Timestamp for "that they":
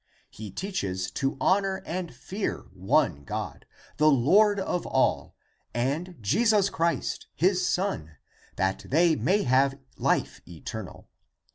8.55-9.15